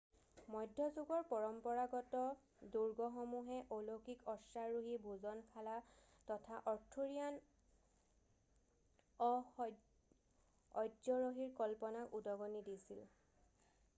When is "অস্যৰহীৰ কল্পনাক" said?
9.27-12.19